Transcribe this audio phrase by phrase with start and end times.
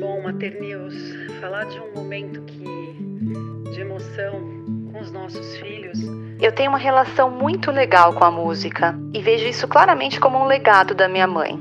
[0.00, 0.94] Bom, Maternews,
[1.42, 2.64] falar de um momento que
[3.70, 4.40] de emoção
[4.90, 5.98] com os nossos filhos.
[6.40, 10.46] Eu tenho uma relação muito legal com a música e vejo isso claramente como um
[10.46, 11.58] legado da minha mãe.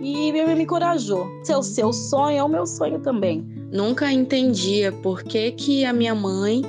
[0.00, 1.28] E ele me encorajou.
[1.44, 3.46] Se é o seu sonho, é o meu sonho também.
[3.70, 6.62] Nunca entendia por que, que a minha mãe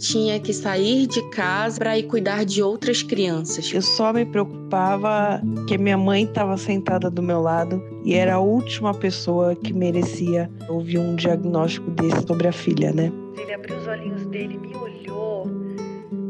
[0.00, 3.70] tinha que sair de casa para ir cuidar de outras crianças.
[3.72, 8.40] Eu só me preocupava que minha mãe estava sentada do meu lado e era a
[8.40, 13.12] última pessoa que merecia ouvir um diagnóstico desse sobre a filha, né?
[13.38, 15.46] Ele abriu os olhinhos dele, me olhou.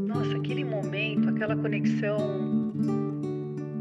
[0.07, 2.19] Nossa, aquele momento, aquela conexão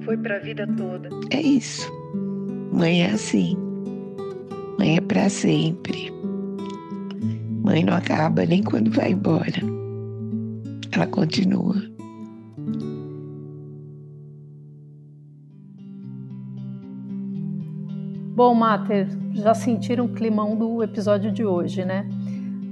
[0.06, 1.10] foi para a vida toda.
[1.32, 1.92] É isso.
[2.72, 3.58] Mãe é assim.
[4.78, 6.14] Mãe é para sempre.
[7.64, 9.79] Mãe não acaba nem quando vai embora
[10.92, 11.76] ela continua.
[18.36, 22.08] Bom, Mater, já sentiram o climão do episódio de hoje, né?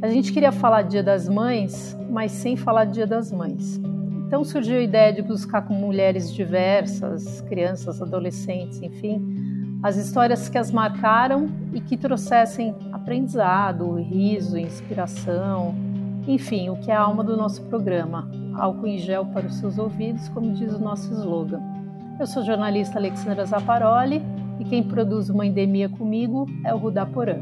[0.01, 3.79] A gente queria falar Dia das Mães, mas sem falar Dia das Mães.
[4.25, 10.57] Então surgiu a ideia de buscar com mulheres diversas, crianças, adolescentes, enfim, as histórias que
[10.57, 15.75] as marcaram e que trouxessem aprendizado, riso, inspiração,
[16.27, 19.77] enfim, o que é a alma do nosso programa, álcool em gel para os seus
[19.77, 21.61] ouvidos, como diz o nosso slogan.
[22.19, 24.21] Eu sou jornalista Alexandra Zaparoli
[24.59, 27.37] e quem produz uma endemia comigo é o Rudá Porã.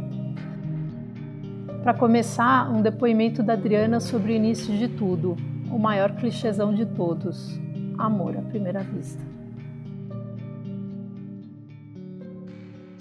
[1.81, 5.35] Para começar, um depoimento da Adriana sobre o início de tudo,
[5.71, 7.59] o maior clichêzão de todos:
[7.97, 9.23] amor à primeira vista.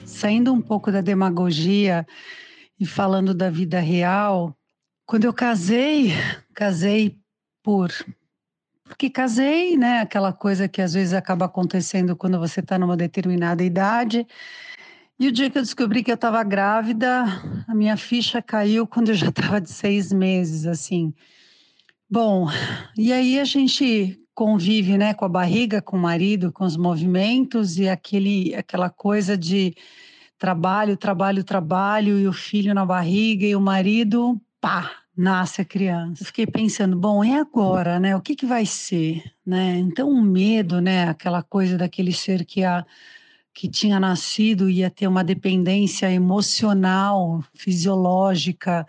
[0.05, 2.07] Saindo um pouco da demagogia
[2.79, 4.57] e falando da vida real,
[5.07, 6.13] quando eu casei,
[6.55, 7.19] casei
[7.63, 7.93] por.
[8.85, 10.01] Porque casei, né?
[10.01, 14.27] Aquela coisa que às vezes acaba acontecendo quando você está numa determinada idade.
[15.19, 17.25] E o dia que eu descobri que eu estava grávida,
[17.69, 21.15] a minha ficha caiu quando eu já estava de seis meses, assim.
[22.11, 22.49] Bom,
[22.97, 27.79] e aí a gente convive, né, com a barriga, com o marido, com os movimentos
[27.79, 29.75] e aquele, aquela coisa de
[30.39, 36.25] trabalho, trabalho, trabalho e o filho na barriga e o marido pá, nasce a criança.
[36.25, 38.17] Fiquei pensando, bom, é agora, né?
[38.17, 39.77] O que, que vai ser, né?
[39.77, 41.07] Então o medo, né?
[41.07, 42.83] Aquela coisa daquele ser que a
[43.52, 48.85] que tinha nascido ia ter uma dependência emocional, fisiológica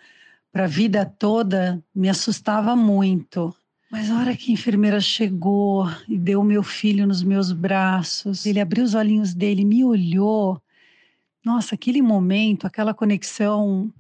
[0.52, 3.54] para a vida toda, me assustava muito.
[3.92, 8.60] Mas a hora que a enfermeira chegou e deu meu filho nos meus braços, ele
[8.62, 10.60] abriu os olhinhos dele, me olhou.
[11.44, 13.94] Nossa, aquele momento, aquela conexão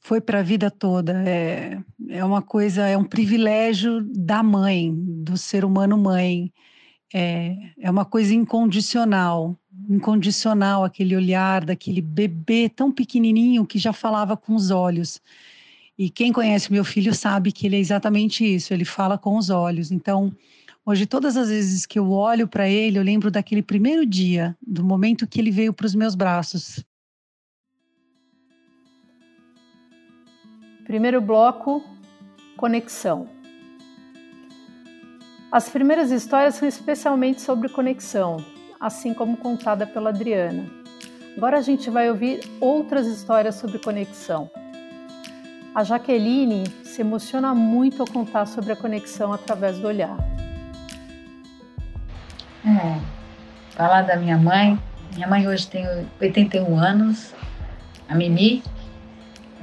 [0.00, 1.22] foi para a vida toda.
[1.28, 1.78] É,
[2.08, 6.52] é uma coisa, é um privilégio da mãe, do ser humano mãe.
[7.12, 9.58] É, é uma coisa incondicional,
[9.88, 15.20] incondicional aquele olhar daquele bebê tão pequenininho que já falava com os olhos.
[15.98, 19.50] E quem conhece meu filho sabe que ele é exatamente isso, ele fala com os
[19.50, 19.90] olhos.
[19.90, 20.34] Então,
[20.86, 24.82] hoje, todas as vezes que eu olho para ele, eu lembro daquele primeiro dia, do
[24.82, 26.82] momento que ele veio para os meus braços.
[30.90, 31.84] Primeiro bloco,
[32.56, 33.28] conexão.
[35.52, 38.38] As primeiras histórias são especialmente sobre conexão,
[38.80, 40.66] assim como contada pela Adriana.
[41.36, 44.50] Agora a gente vai ouvir outras histórias sobre conexão.
[45.76, 50.16] A Jaqueline se emociona muito ao contar sobre a conexão através do olhar.
[52.66, 53.00] É,
[53.76, 54.76] falar da minha mãe.
[55.14, 55.86] Minha mãe hoje tem
[56.20, 57.32] 81 anos,
[58.08, 58.60] a Mimi,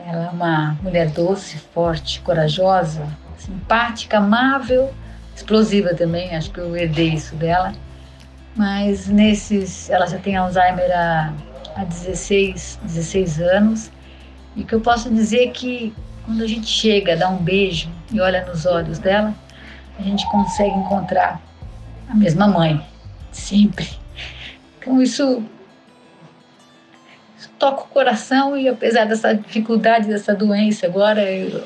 [0.07, 3.06] ela é uma mulher doce, forte, corajosa,
[3.38, 4.94] simpática, amável,
[5.35, 6.34] explosiva também.
[6.34, 7.73] Acho que eu herdei isso dela.
[8.56, 11.34] Mas nesses, ela já tem Alzheimer há,
[11.75, 13.91] há 16, 16 anos.
[14.56, 18.22] E que eu posso dizer é que quando a gente chega, dá um beijo e
[18.22, 19.34] olha nos olhos dela,
[20.00, 21.41] a gente consegue encontrar
[22.09, 22.81] a mesma mãe,
[23.29, 23.90] sempre.
[24.79, 25.44] Então isso
[27.57, 31.64] toca o coração e apesar dessa dificuldade, dessa doença agora, eu,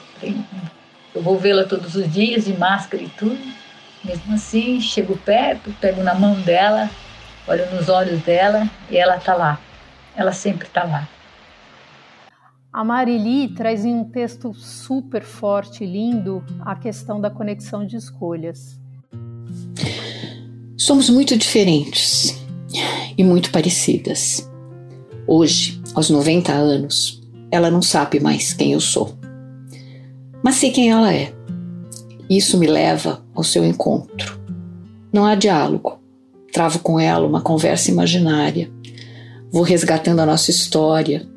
[1.14, 3.38] eu vou vê-la todos os dias de máscara e tudo.
[4.04, 6.90] Mesmo assim, chego perto, pego na mão dela,
[7.48, 9.60] olho nos olhos dela e ela está lá.
[10.16, 11.08] Ela sempre está lá.
[12.74, 17.98] A Marili traz em um texto super forte e lindo a questão da conexão de
[17.98, 18.80] escolhas.
[20.78, 22.42] Somos muito diferentes
[23.18, 24.50] e muito parecidas.
[25.28, 27.22] Hoje, aos 90 anos,
[27.52, 29.18] ela não sabe mais quem eu sou.
[30.44, 31.34] Mas sei quem ela é.
[32.30, 34.40] Isso me leva ao seu encontro.
[35.12, 36.00] Não há diálogo.
[36.54, 38.72] Travo com ela uma conversa imaginária.
[39.52, 41.28] Vou resgatando a nossa história,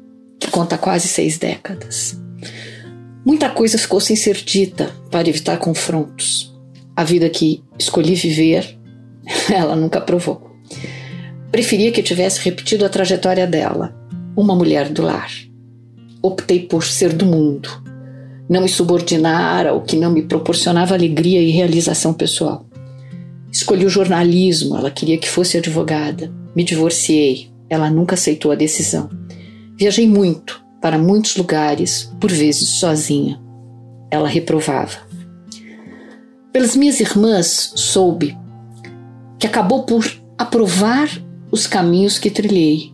[0.55, 2.17] conta há quase seis décadas.
[3.27, 6.55] Muita coisa ficou sem ser dita para evitar confrontos.
[6.95, 8.79] A vida que escolhi viver,
[9.53, 10.49] ela nunca provou.
[11.51, 13.93] Preferia que eu tivesse repetido a trajetória dela,
[14.37, 15.31] uma mulher do lar.
[16.23, 17.69] Optei por ser do mundo,
[18.49, 22.67] não me subordinar ao que não me proporcionava alegria e realização pessoal.
[23.51, 26.33] Escolhi o jornalismo, ela queria que fosse advogada.
[26.55, 29.09] Me divorciei, ela nunca aceitou a decisão.
[29.77, 33.41] Viajei muito, para muitos lugares, por vezes sozinha.
[34.11, 34.99] Ela reprovava.
[36.53, 38.37] Pelas minhas irmãs, soube
[39.39, 40.05] que acabou por
[40.39, 41.09] aprovar
[41.51, 42.94] os caminhos que trilhei,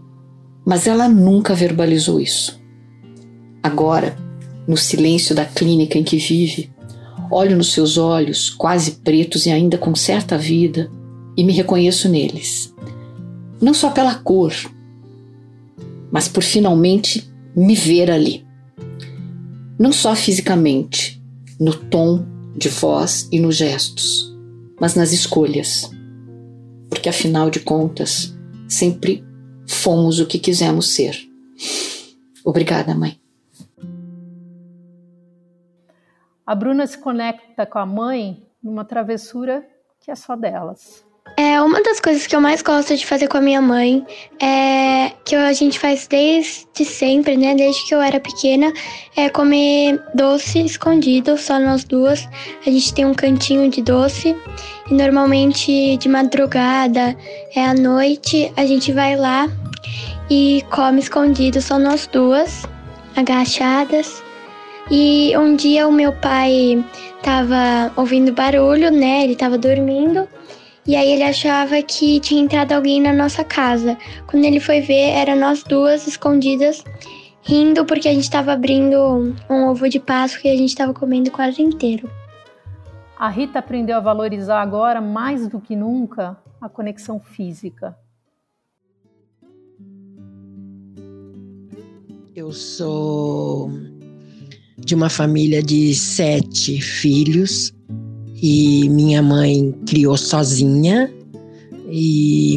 [0.64, 2.60] mas ela nunca verbalizou isso.
[3.62, 4.16] Agora,
[4.66, 6.70] no silêncio da clínica em que vive,
[7.30, 10.90] olho nos seus olhos, quase pretos e ainda com certa vida,
[11.36, 12.74] e me reconheço neles.
[13.60, 14.52] Não só pela cor,
[16.10, 18.44] mas por finalmente me ver ali.
[19.78, 21.22] Não só fisicamente,
[21.58, 22.24] no tom
[22.56, 24.34] de voz e nos gestos,
[24.80, 25.90] mas nas escolhas.
[26.88, 28.36] Porque afinal de contas,
[28.68, 29.24] sempre
[29.70, 31.16] fomos o que quisemos ser.
[32.44, 33.20] Obrigada, mãe.
[36.44, 39.66] A Bruna se conecta com a mãe numa travessura
[40.00, 41.04] que é só delas.
[41.36, 44.04] É, uma das coisas que eu mais gosto de fazer com a minha mãe
[44.42, 47.54] é que a gente faz desde sempre, né?
[47.54, 48.70] Desde que eu era pequena,
[49.16, 52.28] é comer doce escondido, só nós duas.
[52.66, 54.36] A gente tem um cantinho de doce
[54.90, 57.16] e normalmente de madrugada,
[57.54, 59.48] é à noite, a gente vai lá
[60.28, 62.66] e come escondido, só nós duas,
[63.16, 64.22] agachadas.
[64.90, 66.84] E um dia o meu pai
[67.22, 69.24] tava ouvindo barulho, né?
[69.24, 70.28] Ele tava dormindo.
[70.90, 73.96] E aí ele achava que tinha entrado alguém na nossa casa.
[74.26, 76.82] Quando ele foi ver, era nós duas escondidas,
[77.42, 81.30] rindo porque a gente estava abrindo um ovo de Páscoa e a gente estava comendo
[81.30, 82.10] quase inteiro.
[83.16, 87.96] A Rita aprendeu a valorizar agora, mais do que nunca, a conexão física.
[92.34, 93.70] Eu sou
[94.76, 97.72] de uma família de sete filhos
[98.42, 101.12] e minha mãe criou sozinha.
[101.90, 102.54] E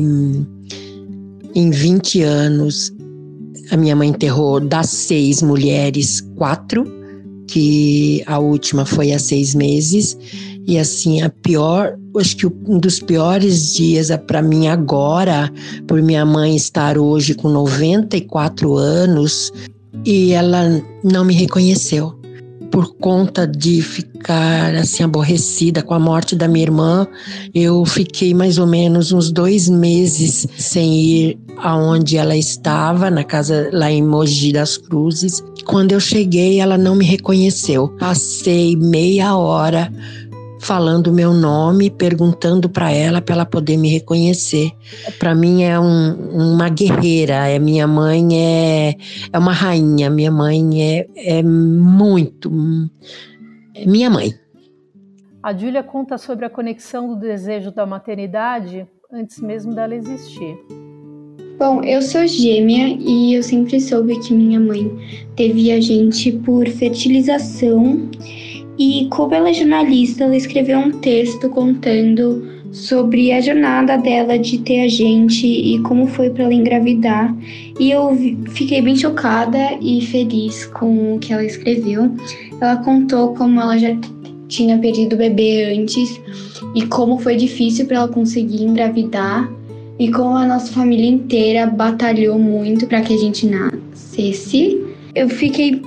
[1.55, 2.93] em 20 anos
[3.71, 6.85] a minha mãe enterrou das seis mulheres quatro
[7.47, 10.17] que a última foi há seis meses.
[10.67, 15.51] E assim a pior acho que um dos piores dias é para mim agora
[15.87, 19.51] por minha mãe estar hoje com 94 anos
[20.05, 22.22] e ela não me reconheceu
[22.73, 27.07] por conta de ficar assim aborrecida com a morte da minha irmã,
[27.53, 33.69] eu fiquei mais ou menos uns dois meses sem ir aonde ela estava, na casa
[33.71, 35.43] lá em Mogi das Cruzes.
[35.65, 37.89] Quando eu cheguei, ela não me reconheceu.
[37.99, 39.93] Passei meia hora
[40.63, 44.71] falando o meu nome, perguntando para ela para ela poder me reconhecer.
[45.19, 48.95] Para mim é um, uma guerreira, é minha mãe é,
[49.31, 52.51] é uma rainha, minha mãe é, é muito
[53.75, 54.33] é minha mãe.
[55.41, 60.57] A Júlia conta sobre a conexão do desejo da maternidade antes mesmo dela existir.
[61.59, 64.89] Bom, eu sou gêmea e eu sempre soube que minha mãe
[65.35, 68.09] teve a gente por fertilização
[68.77, 74.57] e como ela é jornalista, ela escreveu um texto contando sobre a jornada dela de
[74.57, 77.33] ter a gente e como foi para ela engravidar.
[77.79, 78.17] E eu
[78.49, 82.11] fiquei bem chocada e feliz com o que ela escreveu.
[82.59, 83.95] Ela contou como ela já
[84.47, 86.19] tinha perdido o bebê antes
[86.75, 89.49] e como foi difícil para ela conseguir engravidar
[89.99, 94.83] e como a nossa família inteira batalhou muito para que a gente nascesse.
[95.13, 95.79] Eu fiquei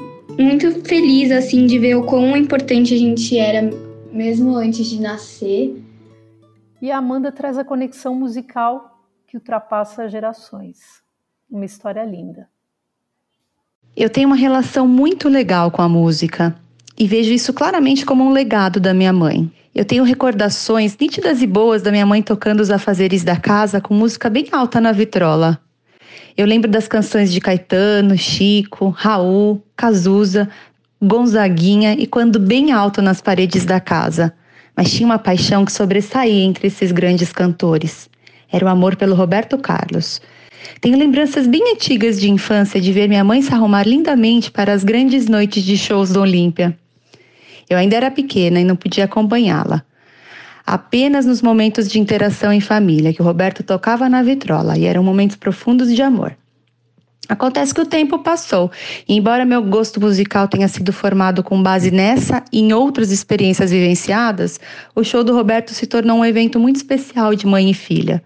[0.43, 3.71] muito feliz assim de ver o quão importante a gente era
[4.13, 5.83] mesmo antes de nascer.
[6.81, 10.79] E a Amanda traz a conexão musical que ultrapassa gerações.
[11.51, 12.49] Uma história linda.
[13.97, 16.55] Eu tenho uma relação muito legal com a música
[16.99, 19.51] e vejo isso claramente como um legado da minha mãe.
[19.75, 23.95] Eu tenho recordações nítidas e boas da minha mãe tocando os afazeres da casa com
[23.95, 25.61] música bem alta na vitrola.
[26.37, 30.49] Eu lembro das canções de Caetano, Chico, Raul, Cazuza,
[31.03, 34.33] Gonzaguinha e quando bem alto nas paredes da casa.
[34.77, 38.11] Mas tinha uma paixão que sobressaía entre esses grandes cantores.
[38.53, 40.21] Era o amor pelo Roberto Carlos.
[40.81, 44.85] Tenho lembranças bem antigas de infância de ver minha mãe se arrumar lindamente para as
[44.85, 46.77] grandes noites de shows do Olímpia.
[47.69, 49.83] Eu ainda era pequena e não podia acompanhá-la
[50.67, 55.05] apenas nos momentos de interação em família, que o Roberto tocava na vitrola e eram
[55.05, 56.37] momentos profundos de amor.
[57.29, 58.71] Acontece que o tempo passou,
[59.09, 63.71] e embora meu gosto musical tenha sido formado com base nessa e em outras experiências
[63.71, 64.61] vivenciadas,
[64.95, 68.23] o show do Roberto se tornou um evento muito especial de mãe e filha.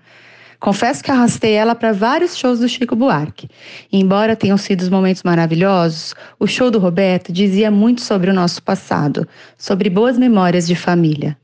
[0.58, 3.48] Confesso que arrastei ela para vários shows do Chico Buarque.
[3.90, 8.34] E embora tenham sido os momentos maravilhosos, o show do Roberto dizia muito sobre o
[8.34, 11.39] nosso passado, sobre boas memórias de família.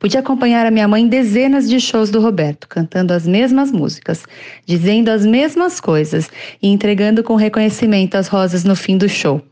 [0.00, 4.24] Pude acompanhar a minha mãe em dezenas de shows do Roberto, cantando as mesmas músicas,
[4.64, 6.30] dizendo as mesmas coisas
[6.62, 9.42] e entregando com reconhecimento as rosas no fim do show.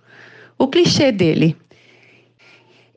[0.57, 1.55] O clichê dele.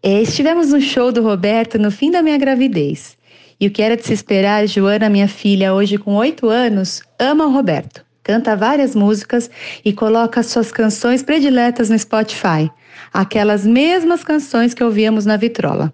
[0.02, 3.18] É, estivemos no show do Roberto no fim da minha gravidez.
[3.60, 7.46] E o que era de se esperar, Joana, minha filha, hoje com oito anos, ama
[7.46, 8.06] o Roberto.
[8.24, 9.52] Canta várias músicas
[9.84, 12.72] e coloca suas canções prediletas no Spotify,
[13.12, 15.94] aquelas mesmas canções que ouvíamos na vitrola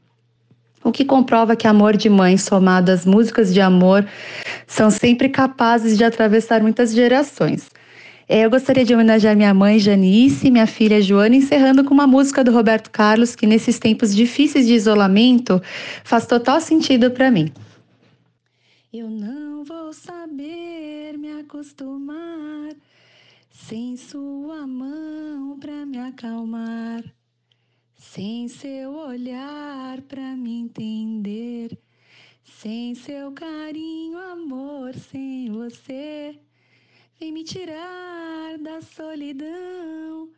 [0.88, 4.08] o que comprova que amor de mãe somado às músicas de amor
[4.66, 7.70] são sempre capazes de atravessar muitas gerações.
[8.30, 12.42] É, eu gostaria de homenagear minha mãe Janice minha filha Joana, encerrando com uma música
[12.42, 15.62] do Roberto Carlos que, nesses tempos difíceis de isolamento,
[16.06, 17.52] faz total sentido para mim.
[18.94, 22.74] Eu não vou saber me acostumar
[23.52, 27.04] sem sua mão para me acalmar
[28.14, 31.78] sem seu olhar para me entender,
[32.44, 36.40] sem seu carinho, amor, sem você,
[37.20, 40.32] vem me tirar da solidão,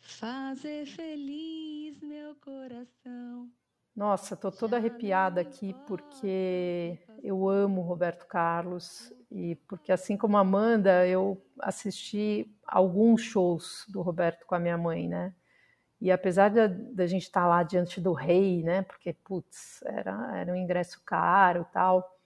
[0.00, 3.50] fazer feliz meu coração.
[3.94, 11.06] Nossa, tô toda arrepiada aqui porque eu amo Roberto Carlos e porque assim como Amanda,
[11.06, 15.34] eu assisti alguns shows do Roberto com a minha mãe, né?
[16.00, 20.52] E apesar da gente estar tá lá diante do rei, né, porque, putz, era, era
[20.52, 22.18] um ingresso caro tal,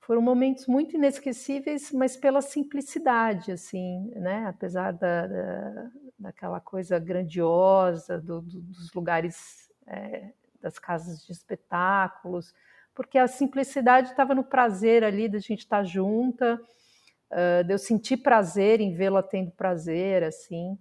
[0.00, 8.20] foram momentos muito inesquecíveis, mas pela simplicidade, assim, né, apesar da, da daquela coisa grandiosa
[8.20, 10.30] do, do, dos lugares, é,
[10.60, 12.54] das casas de espetáculos,
[12.94, 16.58] porque a simplicidade estava no prazer ali da gente estar tá junta,
[17.30, 20.78] uh, de eu sentir prazer em vê-la tendo prazer, assim,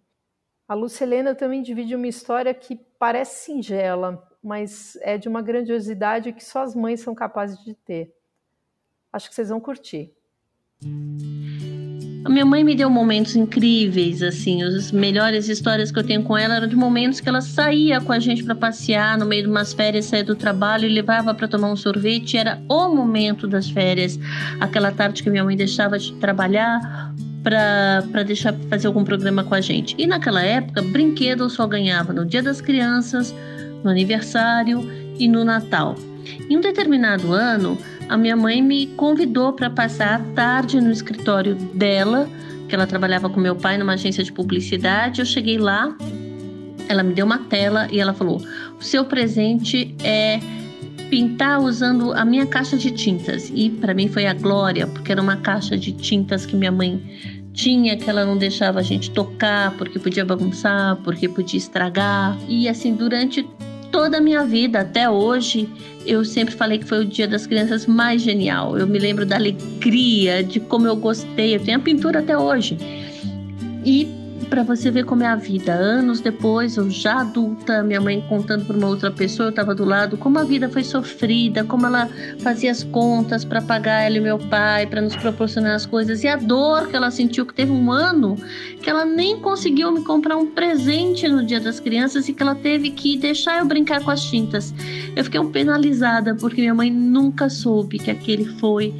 [0.74, 6.44] a Lucilena também divide uma história que parece singela, mas é de uma grandiosidade que
[6.44, 8.12] só as mães são capazes de ter.
[9.12, 10.12] Acho que vocês vão curtir.
[12.25, 16.36] A minha mãe me deu momentos incríveis, assim, as melhores histórias que eu tenho com
[16.36, 19.50] ela eram de momentos que ela saía com a gente para passear no meio de
[19.50, 23.70] umas férias, saía do trabalho e levava para tomar um sorvete, era o momento das
[23.70, 24.18] férias,
[24.60, 27.13] aquela tarde que minha mãe deixava de trabalhar
[27.44, 29.96] para deixar fazer algum programa com a gente.
[29.98, 33.36] E naquela época, brinquedo eu só ganhava no Dia das Crianças,
[33.84, 35.96] no aniversário e no Natal.
[36.50, 41.56] Em um determinado ano, a minha mãe me convidou para passar a tarde no escritório
[41.56, 42.30] dela,
[42.70, 45.20] que ela trabalhava com meu pai numa agência de publicidade.
[45.20, 45.96] Eu cheguei lá,
[46.88, 48.42] ela me deu uma tela e ela falou:
[48.80, 50.40] "O seu presente é
[51.13, 53.51] pintar usando a minha caixa de tintas".
[53.53, 57.00] E para mim foi a glória, porque era uma caixa de tintas que minha mãe
[57.53, 62.36] tinha que ela não deixava a gente tocar porque podia bagunçar, porque podia estragar.
[62.50, 63.48] E assim, durante
[63.91, 65.70] toda a minha vida, até hoje,
[66.03, 68.75] eu sempre falei que foi o dia das crianças mais genial.
[68.75, 71.55] Eu me lembro da alegria, de como eu gostei.
[71.55, 72.75] Eu tenho a pintura até hoje.
[73.86, 75.74] E para você ver como é a vida.
[75.74, 79.86] Anos depois, eu já adulta, minha mãe contando para uma outra pessoa, eu estava do
[79.86, 82.10] lado, como a vida foi sofrida, como ela
[82.40, 86.28] fazia as contas para pagar ela e meu pai, para nos proporcionar as coisas, e
[86.28, 88.38] a dor que ela sentiu, que teve um ano
[88.82, 92.56] que ela nem conseguiu me comprar um presente no Dia das Crianças e que ela
[92.56, 94.74] teve que deixar eu brincar com as tintas.
[95.16, 98.94] Eu fiquei um penalizada porque minha mãe nunca soube que aquele foi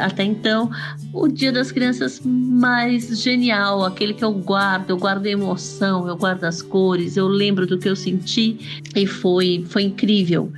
[0.00, 0.70] até então,
[1.12, 6.16] o Dia das Crianças mais genial, aquele que eu guardo, eu guardo a emoção, eu
[6.16, 10.52] guardo as cores, eu lembro do que eu senti e foi, foi incrível.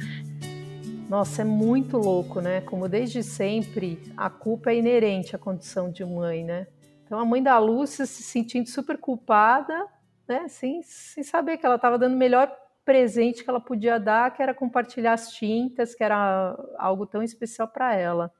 [1.09, 2.61] Nossa, é muito louco, né?
[2.63, 6.67] Como desde sempre a culpa é inerente à condição de mãe, né?
[7.05, 9.87] Então a mãe da Lúcia se sentindo super culpada,
[10.29, 10.49] né?
[10.49, 12.53] Sem, sem saber que ela estava dando o melhor
[12.85, 17.69] presente que ela podia dar, que era compartilhar as tintas, que era algo tão especial
[17.69, 18.33] para ela.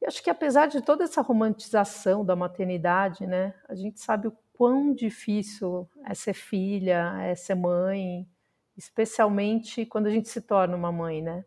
[0.00, 4.36] E acho que apesar de toda essa romantização da maternidade, né, a gente sabe o
[4.52, 8.28] quão difícil é ser filha, é ser mãe,
[8.76, 11.44] especialmente quando a gente se torna uma mãe, né?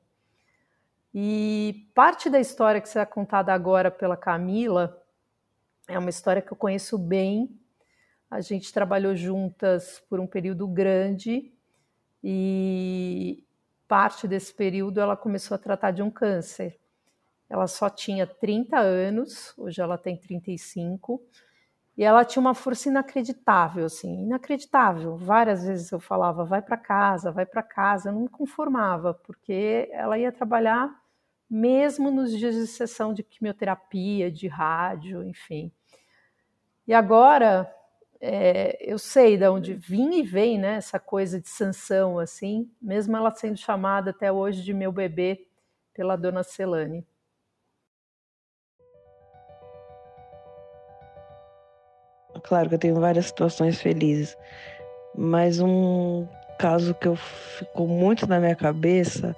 [1.13, 5.01] E parte da história que será contada agora pela Camila
[5.87, 7.59] é uma história que eu conheço bem.
[8.29, 11.53] A gente trabalhou juntas por um período grande
[12.23, 13.45] e
[13.87, 16.79] parte desse período ela começou a tratar de um câncer.
[17.51, 21.21] Ela só tinha 30 anos, hoje ela tem 35,
[21.97, 25.17] E ela tinha uma força inacreditável, assim, inacreditável.
[25.17, 28.09] Várias vezes eu falava, vai para casa, vai para casa.
[28.09, 30.89] Eu não me conformava, porque ela ia trabalhar
[31.49, 35.71] mesmo nos dias de sessão de quimioterapia, de rádio, enfim.
[36.87, 37.71] E agora
[38.19, 40.75] é, eu sei de onde vim e vem, né?
[40.75, 45.47] Essa coisa de sanção, assim, mesmo ela sendo chamada até hoje de meu bebê
[45.93, 47.05] pela dona Celane.
[52.43, 54.37] Claro que eu tenho várias situações felizes,
[55.15, 59.35] mas um caso que eu ficou muito na minha cabeça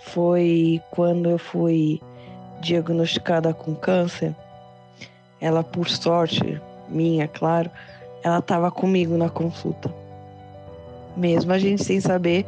[0.00, 2.00] foi quando eu fui
[2.60, 4.34] diagnosticada com câncer.
[5.40, 7.70] Ela, por sorte minha, claro,
[8.22, 9.92] ela estava comigo na consulta.
[11.16, 12.46] Mesmo a gente sem saber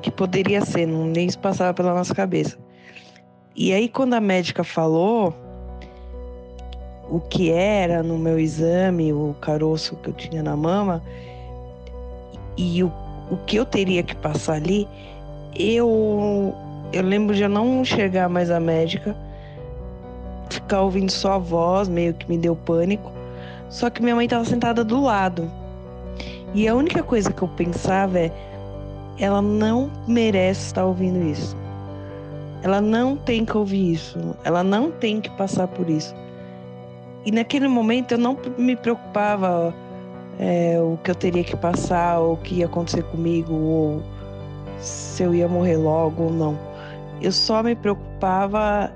[0.00, 2.58] que poderia ser, não nem se passava pela nossa cabeça.
[3.54, 5.34] E aí, quando a médica falou
[7.12, 11.02] o que era no meu exame, o caroço que eu tinha na mama,
[12.56, 12.90] e o,
[13.30, 14.88] o que eu teria que passar ali,
[15.54, 16.54] eu,
[16.90, 19.14] eu lembro de eu não enxergar mais a médica,
[20.48, 23.12] ficar ouvindo só a voz, meio que me deu pânico.
[23.68, 25.50] Só que minha mãe estava sentada do lado.
[26.54, 28.32] E a única coisa que eu pensava é:
[29.18, 31.54] ela não merece estar ouvindo isso.
[32.62, 34.18] Ela não tem que ouvir isso.
[34.44, 36.14] Ela não tem que passar por isso.
[37.24, 39.74] E naquele momento eu não me preocupava
[40.38, 44.02] é, o que eu teria que passar, ou o que ia acontecer comigo, ou
[44.78, 46.58] se eu ia morrer logo ou não.
[47.20, 48.92] Eu só me preocupava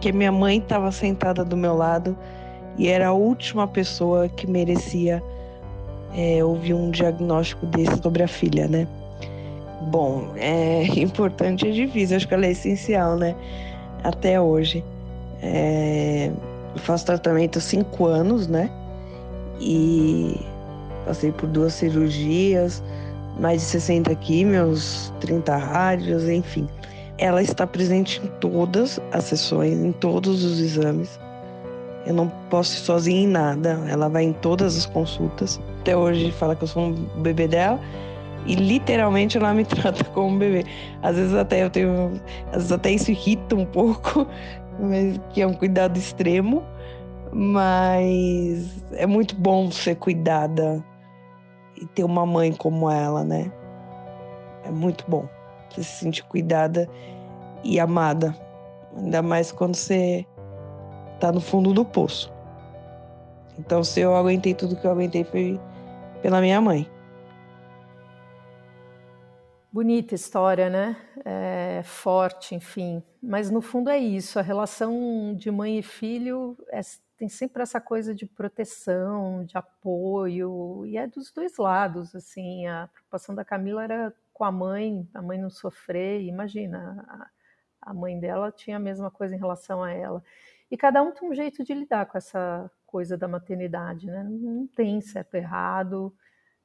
[0.00, 2.16] que minha mãe estava sentada do meu lado
[2.76, 5.22] e era a última pessoa que merecia
[6.14, 8.86] é, ouvir um diagnóstico desse sobre a filha, né?
[9.90, 13.34] Bom, é importante e é difícil, acho que ela é essencial, né?
[14.04, 14.84] Até hoje.
[15.42, 16.30] É,
[16.78, 18.70] eu faço tratamento há cinco anos, né?
[19.60, 20.40] E
[21.04, 22.82] passei por duas cirurgias,
[23.38, 26.68] mais de 60 químios, 30 rádios, enfim.
[27.18, 31.18] Ela está presente em todas as sessões, em todos os exames.
[32.06, 33.84] Eu não posso ir sozinha em nada.
[33.88, 35.60] Ela vai em todas as consultas.
[35.80, 37.80] Até hoje fala que eu sou um bebê dela.
[38.46, 40.64] E literalmente ela me trata como um bebê.
[41.02, 42.20] Às vezes até eu tenho.
[42.52, 44.26] Às vezes até isso irrita um pouco
[45.32, 46.62] que é um cuidado extremo,
[47.32, 50.84] mas é muito bom ser cuidada
[51.76, 53.50] e ter uma mãe como ela, né?
[54.64, 55.28] É muito bom
[55.70, 56.88] você se sentir cuidada
[57.62, 58.34] e amada,
[58.96, 60.26] ainda mais quando você
[61.20, 62.32] tá no fundo do poço.
[63.58, 65.60] Então, se eu aguentei tudo que eu aguentei foi
[66.22, 66.88] pela minha mãe.
[69.70, 70.96] Bonita história, né?
[71.24, 73.02] É, forte, enfim.
[73.22, 74.38] Mas no fundo é isso.
[74.38, 76.80] A relação de mãe e filho é,
[77.18, 82.14] tem sempre essa coisa de proteção, de apoio, e é dos dois lados.
[82.14, 86.22] Assim, a preocupação da Camila era com a mãe, a mãe não sofrer.
[86.22, 87.04] Imagina,
[87.82, 90.24] a, a mãe dela tinha a mesma coisa em relação a ela.
[90.70, 94.24] E cada um tem um jeito de lidar com essa coisa da maternidade, né?
[94.24, 96.14] Não tem certo errado.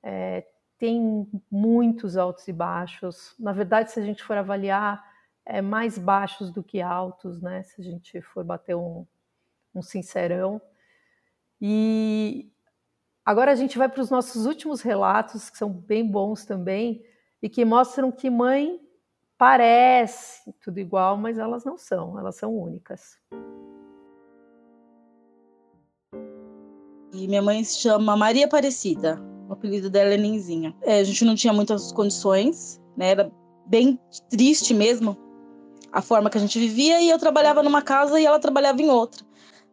[0.01, 0.45] É,
[0.83, 3.33] tem muitos altos e baixos.
[3.39, 5.01] Na verdade, se a gente for avaliar,
[5.45, 7.63] é mais baixos do que altos, né?
[7.63, 9.07] Se a gente for bater um,
[9.73, 10.61] um sincerão.
[11.61, 12.51] E
[13.23, 17.01] agora a gente vai para os nossos últimos relatos, que são bem bons também,
[17.41, 18.77] e que mostram que mãe
[19.37, 23.17] parece tudo igual, mas elas não são, elas são únicas.
[27.13, 29.32] E minha mãe se chama Maria Aparecida.
[29.53, 30.73] O apelido dela é Ninzinha.
[30.81, 33.11] É, a gente não tinha muitas condições, né?
[33.11, 33.31] Era
[33.67, 33.99] bem
[34.31, 35.15] triste mesmo
[35.91, 38.89] a forma que a gente vivia e eu trabalhava numa casa e ela trabalhava em
[38.89, 39.23] outra.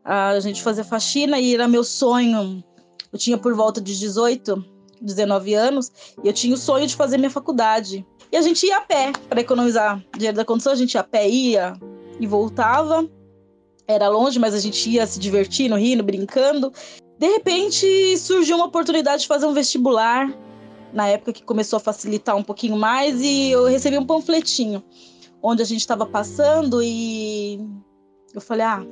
[0.05, 2.63] A gente fazia faxina e era meu sonho.
[3.11, 4.63] Eu tinha por volta de 18,
[5.01, 5.91] 19 anos
[6.23, 8.07] e eu tinha o sonho de fazer minha faculdade.
[8.31, 11.05] E a gente ia a pé para economizar dinheiro da condição, a gente ia a
[11.05, 11.73] pé, ia
[12.21, 13.09] e voltava.
[13.89, 16.71] Era longe, mas a gente ia se divertindo, rindo, brincando.
[17.21, 20.35] De repente surgiu uma oportunidade de fazer um vestibular,
[20.91, 24.83] na época que começou a facilitar um pouquinho mais, e eu recebi um panfletinho
[25.43, 27.61] onde a gente estava passando e
[28.35, 28.83] eu falei: ah,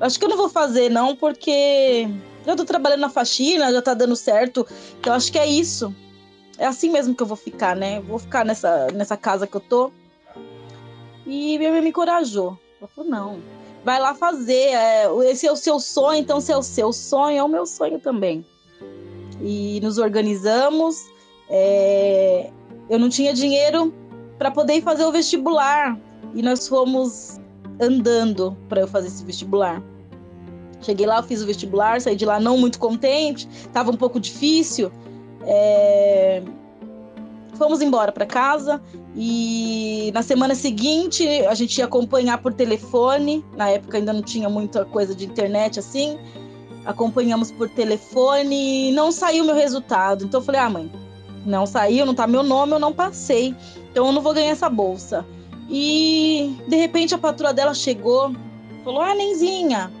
[0.00, 2.08] acho que eu não vou fazer não, porque
[2.46, 4.64] eu tô trabalhando na faxina, já tá dando certo,
[5.00, 5.92] então acho que é isso.
[6.56, 8.00] É assim mesmo que eu vou ficar, né?
[8.00, 9.90] Vou ficar nessa, nessa casa que eu tô.
[11.26, 12.56] E minha mãe me encorajou.
[12.78, 13.40] Ela falou: não,
[13.84, 14.74] vai lá fazer.
[14.74, 17.66] É, esse é o seu sonho, então se é o seu sonho, é o meu
[17.66, 18.44] sonho também.
[19.40, 21.06] E nos organizamos.
[21.48, 22.50] É,
[22.88, 23.92] eu não tinha dinheiro
[24.38, 25.98] para poder fazer o vestibular
[26.34, 27.40] e nós fomos
[27.80, 29.82] andando para eu fazer esse vestibular.
[30.82, 34.90] Cheguei lá, fiz o vestibular, saí de lá não muito contente, estava um pouco difícil.
[35.42, 36.42] É...
[37.60, 38.80] Fomos embora para casa
[39.14, 43.44] e na semana seguinte a gente ia acompanhar por telefone.
[43.54, 46.18] Na época ainda não tinha muita coisa de internet assim.
[46.86, 50.24] Acompanhamos por telefone e não saiu meu resultado.
[50.24, 50.90] Então eu falei: ah, mãe,
[51.44, 53.54] não saiu, não tá meu nome, eu não passei.
[53.90, 55.22] Então eu não vou ganhar essa bolsa.
[55.68, 58.34] E de repente a patroa dela chegou,
[58.82, 59.92] falou: Ah, Nenzinha,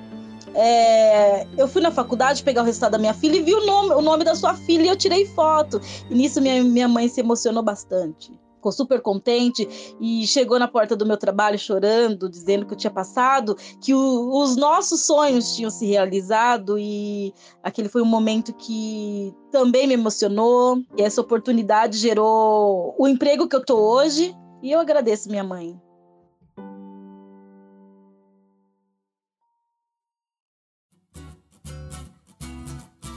[0.54, 3.94] é, eu fui na faculdade pegar o resultado da minha filha e vi o nome,
[3.94, 5.80] o nome da sua filha e eu tirei foto.
[6.08, 8.32] E nisso minha, minha mãe se emocionou bastante.
[8.56, 9.66] Ficou super contente
[9.98, 14.42] e chegou na porta do meu trabalho chorando, dizendo que eu tinha passado, que o,
[14.42, 17.32] os nossos sonhos tinham se realizado e
[17.62, 20.82] aquele foi um momento que também me emocionou.
[20.98, 25.80] E essa oportunidade gerou o emprego que eu tô hoje e eu agradeço minha mãe.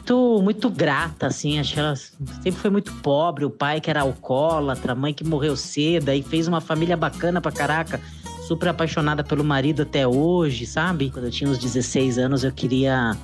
[0.04, 1.60] Muito, muito grata, assim.
[1.60, 3.46] Acho que ela sempre foi muito pobre.
[3.46, 7.40] O pai que era alcoólatra, a mãe que morreu cedo, aí fez uma família bacana
[7.40, 8.00] pra caraca.
[8.48, 11.10] Super apaixonada pelo marido até hoje, sabe?
[11.10, 13.16] Quando eu tinha uns 16 anos, eu queria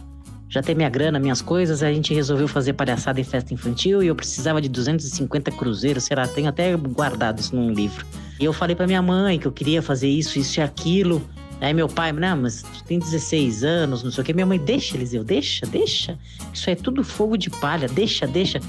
[0.47, 4.07] já ter minha grana, minhas coisas, a gente resolveu fazer palhaçada em festa infantil e
[4.07, 6.27] eu precisava de 250 cruzeiros, será?
[6.27, 8.05] Tenho até guardado isso num livro.
[8.39, 11.21] E eu falei para minha mãe que eu queria fazer isso, isso e aquilo.
[11.61, 14.33] Aí meu pai, não, mas tu tem 16 anos, não sei o que.
[14.33, 16.17] Minha mãe, deixa, Eliseu, deixa, deixa.
[16.53, 18.59] Isso é tudo fogo de palha, deixa, deixa.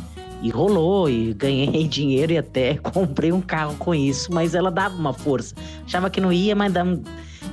[0.42, 4.32] E rolou, e ganhei dinheiro e até comprei um carro com isso.
[4.32, 5.54] Mas ela dava uma força.
[5.86, 7.00] Achava que não ia, mas dava.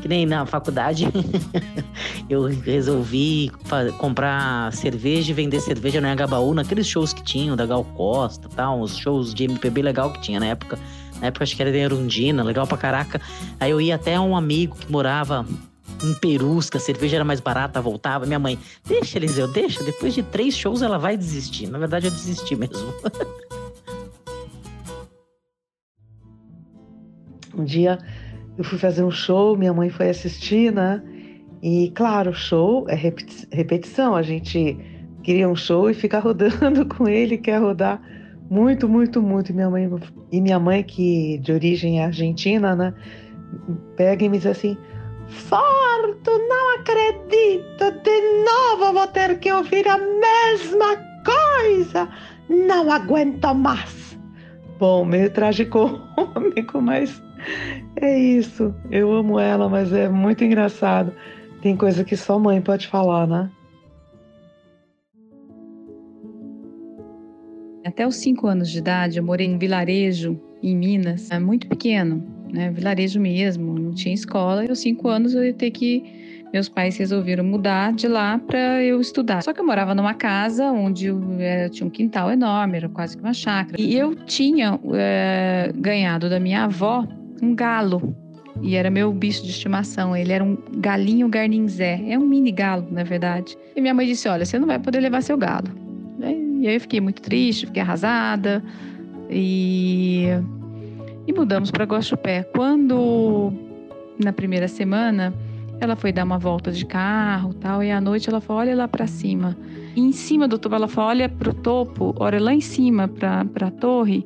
[0.02, 1.08] Que nem na faculdade,
[2.30, 3.50] eu resolvi
[3.98, 8.82] comprar cerveja e vender cerveja no Agabaú, naqueles shows que tinham, da Gal Costa tal,
[8.82, 10.78] uns shows de MPB legal que tinha na época.
[11.22, 13.22] Na época acho que era de Erundina, legal pra caraca.
[13.60, 15.46] Aí eu ia até um amigo que morava
[16.04, 18.26] em Perus, que a cerveja era mais barata, voltava.
[18.26, 19.84] Minha mãe, deixa, Eliseu, deixa.
[19.84, 21.68] Depois de três shows ela vai desistir.
[21.68, 22.94] Na verdade, eu desisti mesmo.
[27.58, 27.98] um dia
[28.58, 31.04] eu fui fazer um show, minha mãe foi assistir, né?
[31.62, 34.16] E claro, show é repetição.
[34.16, 34.78] A gente
[35.24, 38.02] queria um show e ficar rodando com ele, quer rodar
[38.50, 39.54] muito, muito, muito.
[39.54, 39.90] Minha mãe
[40.32, 42.94] e minha mãe que de origem é argentina, né?
[43.96, 44.78] Pega e me diz assim:
[45.28, 52.10] Forto, não acredito, de novo vou ter que ouvir a mesma coisa.
[52.50, 54.18] Não aguento mais.
[54.80, 57.22] Bom, meio tragicômico, mas
[57.98, 58.74] é isso.
[58.92, 61.12] Eu amo ela, mas é muito engraçado.
[61.62, 63.50] Tem coisa que só mãe pode falar, né?
[67.88, 72.22] Até os cinco anos de idade, eu morei em vilarejo, em Minas, é muito pequeno,
[72.52, 72.70] né?
[72.70, 74.66] Vilarejo mesmo, não tinha escola.
[74.66, 76.04] E aos cinco anos eu ia ter que.
[76.52, 79.42] Meus pais resolveram mudar de lá para eu estudar.
[79.42, 83.16] Só que eu morava numa casa onde eu, é, tinha um quintal enorme, era quase
[83.16, 83.82] que uma chácara.
[83.82, 87.08] E eu tinha é, ganhado da minha avó
[87.42, 88.14] um galo.
[88.62, 90.16] E era meu bicho de estimação.
[90.16, 92.02] Ele era um galinho garninzé.
[92.06, 93.58] É um mini galo, na verdade.
[93.78, 95.87] E minha mãe disse: Olha, você não vai poder levar seu galo.
[96.60, 98.64] E aí eu fiquei muito triste, fiquei arrasada.
[99.30, 100.26] E,
[101.26, 102.44] e mudamos para Guaxupé.
[102.44, 103.54] Quando,
[104.24, 105.34] na primeira semana,
[105.80, 108.88] ela foi dar uma volta de carro tal, e à noite ela falou: olha lá
[108.88, 109.58] para cima.
[109.96, 113.08] E em cima do topo, ela falou: olha para o topo, olha lá em cima
[113.08, 114.26] para a torre,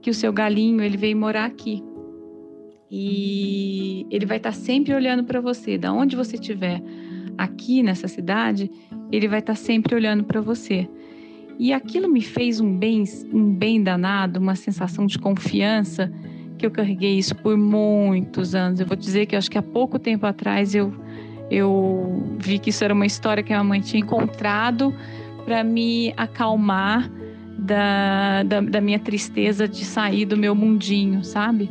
[0.00, 1.82] que o seu galinho ele veio morar aqui.
[2.90, 6.82] E ele vai estar tá sempre olhando para você, da onde você estiver
[7.38, 8.70] aqui nessa cidade,
[9.10, 10.88] ele vai estar tá sempre olhando para você.
[11.58, 16.12] E aquilo me fez um bem, um bem danado, uma sensação de confiança
[16.58, 18.80] que eu carreguei isso por muitos anos.
[18.80, 20.92] Eu vou dizer que acho que há pouco tempo atrás eu
[21.50, 24.94] eu vi que isso era uma história que a minha mãe tinha encontrado
[25.44, 27.10] para me acalmar
[27.58, 31.70] da, da, da minha tristeza de sair do meu mundinho, sabe?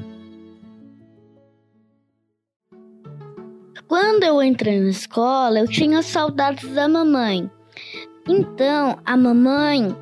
[3.87, 7.49] Quando eu entrei na escola, eu tinha saudades da mamãe.
[8.31, 9.93] Então a mamãe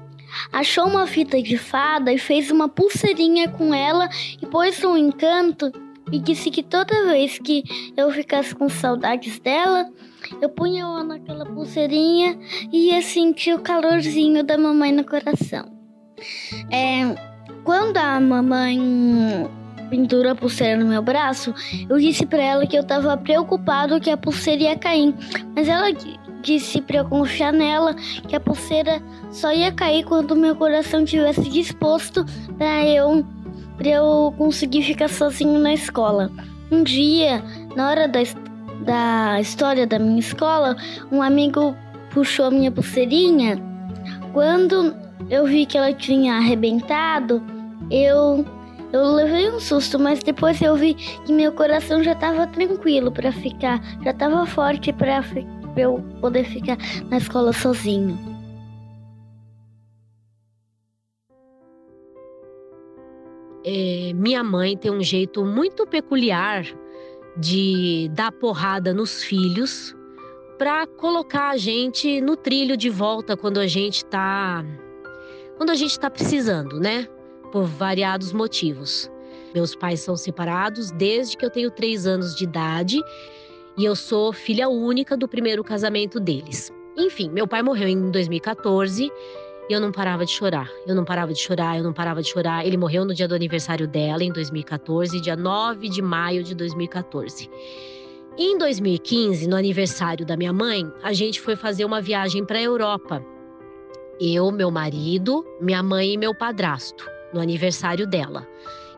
[0.54, 4.08] achou uma fita de fada e fez uma pulseirinha com ela
[4.39, 5.72] e pôs um encanto
[6.12, 7.63] e disse que toda vez que
[7.98, 9.89] eu ficasse com saudades dela,
[10.39, 12.38] eu punha ela naquela pulseirinha
[12.72, 15.72] e ia sentir o calorzinho da mamãe no coração.
[16.72, 17.15] É,
[17.63, 18.80] quando a mamãe
[19.89, 21.54] pendurou a pulseira no meu braço,
[21.89, 25.15] eu disse para ela que eu estava preocupado que a pulseira ia cair,
[25.56, 25.92] mas ela
[26.41, 27.93] disse para eu confiar nela
[28.28, 32.25] que a pulseira só ia cair quando meu coração tivesse disposto
[32.58, 33.25] para eu
[33.78, 36.30] para eu conseguir ficar sozinho na escola.
[36.69, 37.41] Um dia,
[37.75, 38.19] na hora da
[38.82, 40.75] da história da minha escola,
[41.12, 41.75] um amigo
[42.12, 43.58] puxou a minha pulseirinha.
[44.34, 44.95] Quando
[45.30, 47.41] eu vi que ela tinha arrebentado,
[47.91, 48.45] eu
[48.91, 53.32] eu levei um susto, mas depois eu vi que meu coração já estava tranquilo para
[53.32, 55.21] ficar, já estava forte para
[55.80, 56.78] eu poder ficar
[57.10, 58.18] na escola sozinho.
[63.65, 66.65] É, minha mãe tem um jeito muito peculiar
[67.38, 69.96] de dar porrada nos filhos
[70.58, 74.65] para colocar a gente no trilho de volta quando a gente tá
[75.58, 77.06] quando a gente tá precisando, né?
[77.52, 79.12] Por variados motivos.
[79.54, 83.02] Meus pais são separados desde que eu tenho três anos de idade
[83.80, 86.70] e eu sou filha única do primeiro casamento deles.
[86.98, 89.10] Enfim, meu pai morreu em 2014
[89.70, 90.70] e eu não parava de chorar.
[90.86, 92.65] Eu não parava de chorar, eu não parava de chorar.
[92.65, 97.50] Ele morreu no dia do aniversário dela, em 2014, dia 9 de maio de 2014.
[98.38, 102.62] Em 2015, no aniversário da minha mãe, a gente foi fazer uma viagem para a
[102.62, 103.26] Europa.
[104.20, 108.46] Eu, meu marido, minha mãe e meu padrasto, no aniversário dela.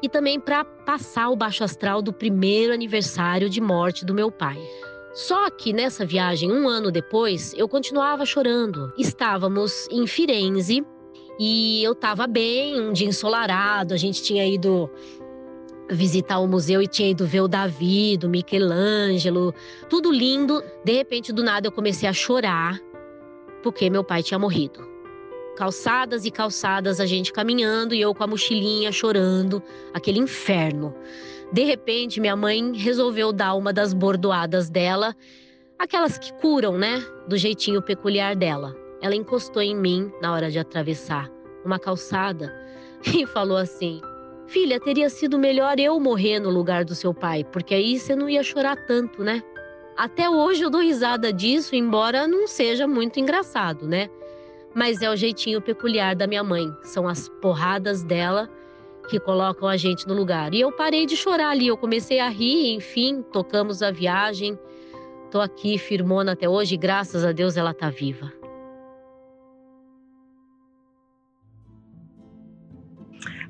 [0.02, 4.58] E também para passar o baixo astral do primeiro aniversário de morte do meu pai.
[5.14, 8.94] Só que nessa viagem, um ano depois, eu continuava chorando.
[8.98, 10.86] Estávamos em Firenze
[11.40, 14.90] e eu estava bem, um dia ensolarado, a gente tinha ido
[15.90, 19.54] visitar o museu e tinha ido ver o Davi, do Michelangelo,
[19.90, 20.64] tudo lindo.
[20.86, 22.80] De repente, do nada, eu comecei a chorar
[23.62, 24.91] porque meu pai tinha morrido.
[25.56, 29.62] Calçadas e calçadas, a gente caminhando e eu com a mochilinha chorando,
[29.94, 30.96] aquele inferno.
[31.52, 35.16] De repente, minha mãe resolveu dar uma das bordoadas dela,
[35.78, 37.04] aquelas que curam, né?
[37.28, 38.76] Do jeitinho peculiar dela.
[39.02, 41.30] Ela encostou em mim na hora de atravessar
[41.66, 42.54] uma calçada
[43.04, 44.02] e falou assim:
[44.48, 48.30] Filha, teria sido melhor eu morrer no lugar do seu pai, porque aí você não
[48.30, 49.44] ia chorar tanto, né?
[49.98, 54.10] Até hoje eu dou risada disso, embora não seja muito engraçado, né?
[54.74, 56.72] Mas é o jeitinho peculiar da minha mãe.
[56.84, 58.50] São as porradas dela
[59.10, 60.54] que colocam a gente no lugar.
[60.54, 64.58] E eu parei de chorar ali, eu comecei a rir, enfim, tocamos a viagem.
[65.30, 68.32] Tô aqui firmona até hoje, graças a Deus ela tá viva.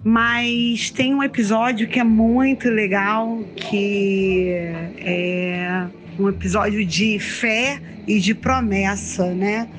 [0.04, 4.50] Mas tem um episódio que é muito legal, que
[4.98, 9.70] é um episódio de fé e de promessa, né?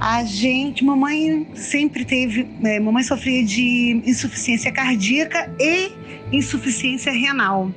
[0.00, 5.92] A gente, mamãe sempre teve, é, mamãe sofria de insuficiência cardíaca e
[6.32, 7.70] insuficiência renal.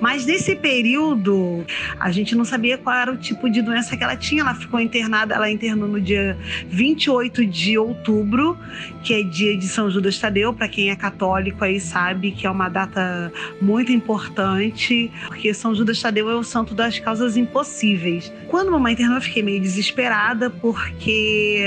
[0.00, 1.64] Mas nesse período,
[1.98, 4.42] a gente não sabia qual era o tipo de doença que ela tinha.
[4.42, 6.36] Ela ficou internada, ela internou no dia
[6.68, 8.58] 28 de outubro,
[9.02, 10.52] que é dia de São Judas Tadeu.
[10.52, 16.00] Para quem é católico aí sabe que é uma data muito importante, porque São Judas
[16.00, 18.32] Tadeu é o santo das causas impossíveis.
[18.48, 21.64] Quando mamãe internou, eu fiquei meio desesperada, porque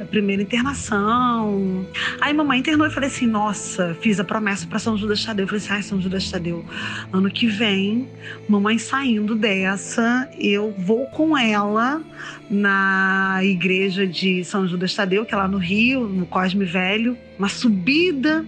[0.00, 1.86] a primeira internação.
[2.20, 5.44] Aí mamãe internou e falei assim: nossa, fiz a promessa para São Judas Tadeu.
[5.44, 6.64] Eu falei assim: ai, São Judas Tadeu,
[7.12, 8.08] ano que vem,
[8.48, 12.02] mamãe saindo dessa, eu vou com ela
[12.50, 17.48] na igreja de São Judas Tadeu, que é lá no Rio, no Cosme Velho, uma
[17.48, 18.44] subida,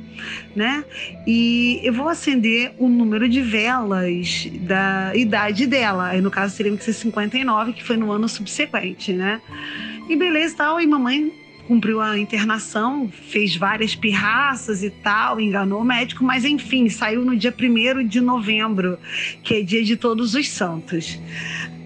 [0.56, 0.84] né?
[1.26, 6.08] E eu vou acender o número de velas da idade dela.
[6.08, 9.40] Aí no caso teriam que ser 59, que foi no ano subsequente, né?
[10.08, 15.84] E beleza tal, e mamãe cumpriu a internação, fez várias pirraças e tal, enganou o
[15.84, 18.98] médico, mas enfim, saiu no dia 1 de novembro,
[19.42, 21.18] que é dia de Todos os Santos.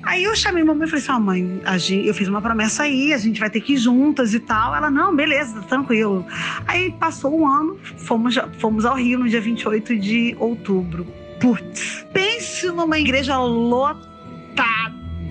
[0.02, 1.60] Aí eu chamei mamãe e falei assim: oh, mãe,
[2.04, 4.74] eu fiz uma promessa aí, a gente vai ter que ir juntas e tal.
[4.74, 6.24] Ela, não, beleza, tranquilo.
[6.66, 11.06] Aí passou um ano, fomos, fomos ao Rio no dia 28 de outubro.
[11.40, 14.07] Putz, pense numa igreja lotada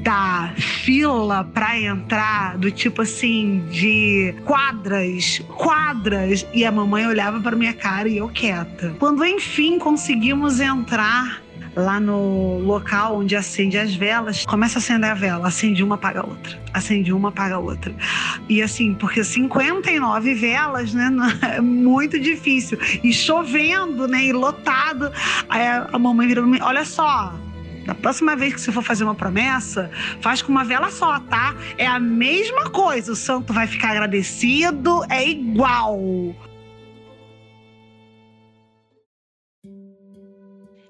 [0.08, 7.58] da fila para entrar, do tipo assim, de quadras, quadras, e a mamãe olhava para
[7.58, 8.96] minha cara e eu quieta.
[9.00, 11.42] Quando enfim conseguimos entrar
[11.76, 16.22] lá no local onde acende as velas, começa a acender a vela, acende uma, apaga
[16.22, 17.94] a outra, acende uma, apaga a outra.
[18.48, 21.12] E assim, porque 59 velas, né,
[21.54, 22.80] é muito difícil.
[23.04, 25.12] E chovendo, né, e lotado.
[25.50, 27.34] Aí a mamãe virou, olha só,
[27.88, 31.56] da próxima vez que você for fazer uma promessa, faz com uma vela só, tá?
[31.78, 33.14] É a mesma coisa.
[33.14, 35.98] O santo vai ficar agradecido, é igual.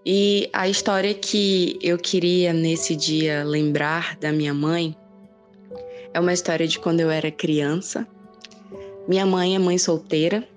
[0.03, 4.97] E a história que eu queria nesse dia lembrar da minha mãe
[6.15, 8.07] é uma história de quando eu era criança.
[9.07, 10.47] Minha mãe é mãe solteira,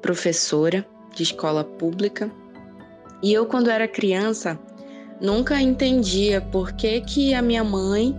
[0.00, 2.30] professora de escola pública.
[3.22, 4.58] E eu, quando era criança,
[5.22, 8.14] nunca entendia por que, que a minha mãe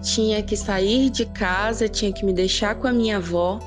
[0.00, 3.58] tinha que sair de casa, tinha que me deixar com a minha avó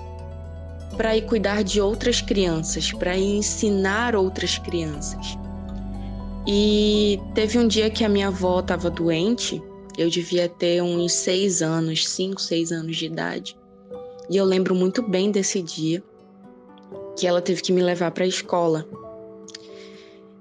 [0.96, 5.38] para ir cuidar de outras crianças, para ensinar outras crianças.
[6.48, 9.62] E teve um dia que a minha avó estava doente,
[9.98, 13.58] eu devia ter uns seis anos, cinco, seis anos de idade.
[14.30, 16.02] E eu lembro muito bem desse dia
[17.18, 18.88] que ela teve que me levar para a escola.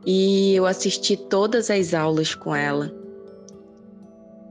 [0.06, 2.94] E eu assisti todas as aulas com ela.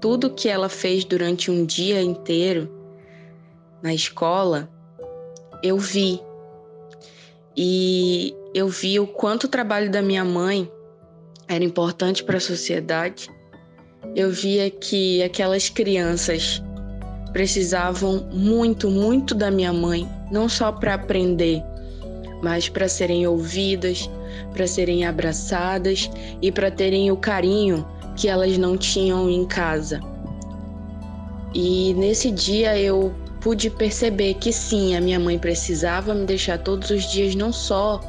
[0.01, 2.69] Tudo que ela fez durante um dia inteiro
[3.81, 4.69] na escola,
[5.63, 6.19] eu vi.
[7.55, 10.69] E eu vi o quanto o trabalho da minha mãe
[11.47, 13.29] era importante para a sociedade.
[14.13, 16.61] Eu via que aquelas crianças
[17.31, 21.63] precisavam muito, muito da minha mãe, não só para aprender,
[22.41, 24.09] mas para serem ouvidas,
[24.53, 26.09] para serem abraçadas
[26.41, 29.99] e para terem o carinho que elas não tinham em casa.
[31.53, 36.89] E nesse dia eu pude perceber que sim, a minha mãe precisava me deixar todos
[36.89, 38.01] os dias não só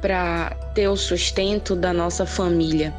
[0.00, 2.94] para ter o sustento da nossa família,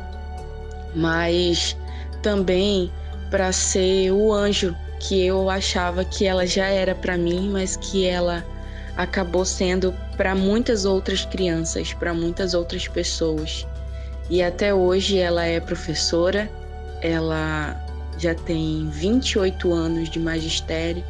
[0.96, 1.76] mas
[2.22, 2.92] também
[3.32, 8.06] para ser o anjo que eu achava que ela já era para mim, mas que
[8.06, 8.46] ela
[9.02, 13.66] acabou sendo para muitas outras crianças, para muitas outras pessoas.
[14.30, 16.50] E até hoje ela é professora,
[17.02, 17.76] ela
[18.18, 21.04] já tem 28 anos de magistério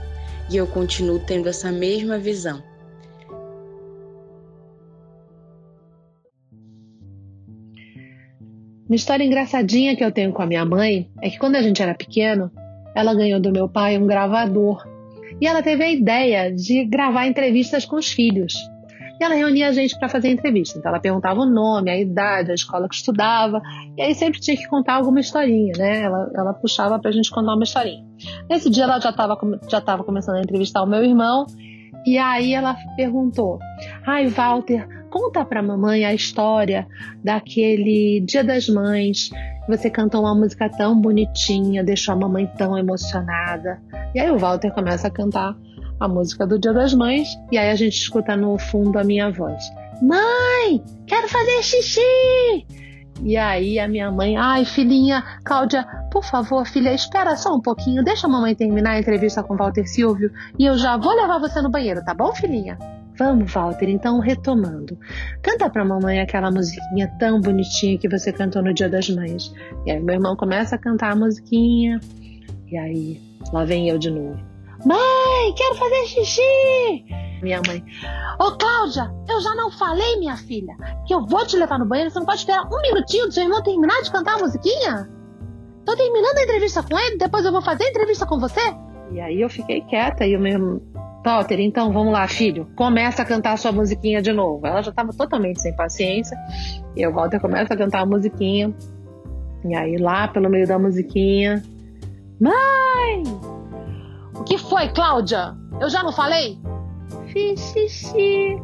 [0.49, 2.63] e eu continuo tendo essa mesma visão.
[8.87, 11.81] Uma história engraçadinha que eu tenho com a minha mãe é que quando a gente
[11.81, 12.51] era pequeno,
[12.95, 14.85] ela ganhou do meu pai um gravador.
[15.41, 18.53] E ela teve a ideia de gravar entrevistas com os filhos.
[19.19, 20.77] E ela reunia a gente para fazer entrevista.
[20.77, 23.61] Então ela perguntava o nome, a idade, a escola que estudava.
[23.97, 26.01] E aí sempre tinha que contar alguma historinha, né?
[26.01, 28.05] Ela, ela puxava para a gente contar uma historinha.
[28.49, 29.37] Nesse dia ela já estava
[29.69, 31.45] já tava começando a entrevistar o meu irmão.
[32.05, 33.59] E aí ela perguntou:
[34.05, 36.87] Ai, Walter, conta pra mamãe a história
[37.23, 39.29] daquele Dia das Mães.
[39.67, 43.79] Você cantou uma música tão bonitinha, deixou a mamãe tão emocionada.
[44.15, 45.53] E aí o Walter começa a cantar
[45.99, 49.29] a música do Dia das Mães, e aí a gente escuta no fundo a minha
[49.29, 49.61] voz:
[50.01, 52.65] Mãe, quero fazer xixi!
[53.23, 58.03] E aí a minha mãe, ai filhinha, Cláudia, por favor, filha, espera só um pouquinho,
[58.03, 61.61] deixa a mamãe terminar a entrevista com Walter Silvio e eu já vou levar você
[61.61, 62.79] no banheiro, tá bom, filhinha?
[63.21, 64.97] Vamos, Walter, então retomando.
[65.43, 69.53] Canta pra mamãe aquela musiquinha tão bonitinha que você cantou no Dia das Mães.
[69.85, 71.99] E aí meu irmão começa a cantar a musiquinha.
[72.65, 73.21] E aí,
[73.53, 74.39] lá vem eu de novo.
[74.83, 77.05] Mãe, quero fazer xixi!
[77.43, 77.85] Minha mãe.
[78.39, 82.09] Ô, Cláudia, eu já não falei, minha filha, que eu vou te levar no banheiro.
[82.09, 85.07] Você não pode esperar um minutinho do seu irmão terminar de cantar a musiquinha?
[85.85, 88.61] Tô terminando a entrevista com ele, depois eu vou fazer a entrevista com você.
[89.11, 90.81] E aí eu fiquei quieta e o meu
[91.23, 94.65] Walter, então vamos lá, filho, começa a cantar sua musiquinha de novo.
[94.65, 96.37] Ela já estava totalmente sem paciência.
[96.95, 98.73] E o Walter começa a cantar a musiquinha.
[99.63, 101.61] E aí, lá pelo meio da musiquinha,
[102.41, 103.21] Mãe!
[104.35, 105.55] O que foi, Cláudia?
[105.79, 106.57] Eu já não falei?
[107.27, 108.59] Fiz xixi.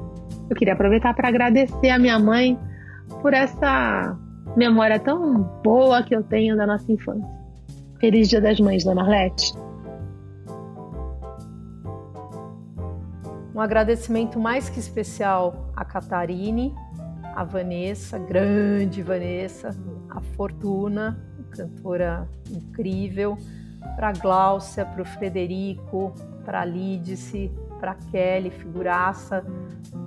[0.49, 2.57] Eu queria aproveitar para agradecer a minha mãe
[3.21, 4.17] por essa
[4.55, 7.29] memória tão boa que eu tenho da nossa infância.
[7.99, 9.53] Feliz Dia das Mães, Dona Arlete.
[13.57, 16.75] Um agradecimento mais que especial a Catarine,
[17.35, 19.75] a Vanessa, grande Vanessa,
[20.11, 23.35] a Fortuna, cantora incrível,
[23.95, 26.13] para a Gláucia, para o Frederico,
[26.45, 29.43] para a Lídice, para a Kelly, figuraça,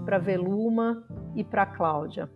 [0.05, 2.31] para a Veluma e para a Cláudia.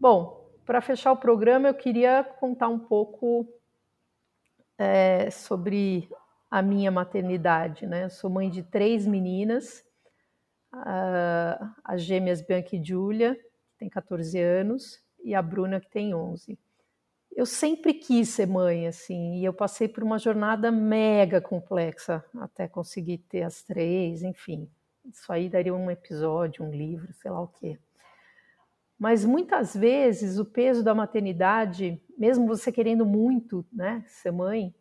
[0.00, 3.46] Bom, para fechar o programa, eu queria contar um pouco
[4.76, 6.10] é, sobre
[6.50, 7.86] a minha maternidade.
[7.86, 8.06] Né?
[8.06, 9.84] Eu sou mãe de três meninas
[10.72, 16.14] uh, as gêmeas Bianca e Julia, que tem 14 anos, e a Bruna, que tem
[16.14, 16.58] 11.
[17.34, 22.68] Eu sempre quis ser mãe, assim, e eu passei por uma jornada mega complexa até
[22.68, 24.68] conseguir ter as três, enfim.
[25.04, 27.78] Isso aí daria um episódio, um livro, sei lá o quê.
[28.98, 34.72] Mas muitas vezes o peso da maternidade, mesmo você querendo muito né, ser mãe,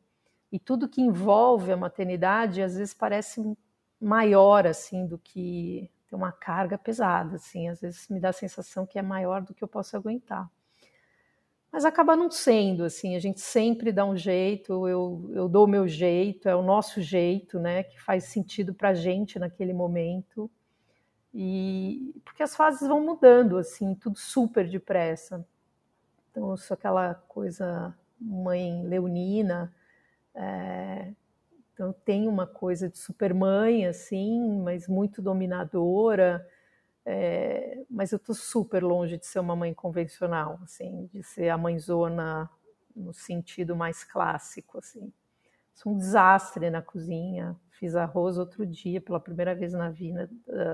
[0.52, 3.42] e tudo que envolve a maternidade, às vezes parece
[4.02, 8.86] maior assim do que tem uma carga pesada, assim, às vezes me dá a sensação
[8.86, 10.50] que é maior do que eu posso aguentar.
[11.72, 15.70] Mas acaba não sendo, assim, a gente sempre dá um jeito, eu, eu dou o
[15.70, 20.52] meu jeito, é o nosso jeito, né, que faz sentido para a gente naquele momento.
[21.34, 25.46] E porque as fases vão mudando, assim, tudo super depressa.
[26.30, 29.74] Então, eu sou aquela coisa mãe leonina,
[30.36, 31.14] é,
[31.82, 36.48] então tem uma coisa de supermãe, assim, mas muito dominadora,
[37.04, 41.58] é, mas eu tô super longe de ser uma mãe convencional, assim, de ser a
[41.58, 42.48] mãezona
[42.96, 45.12] no sentido mais clássico, assim.
[45.74, 47.60] Sou um desastre na cozinha.
[47.72, 50.30] Fiz arroz outro dia, pela primeira vez na vida,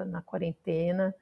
[0.07, 1.15] na quarentena.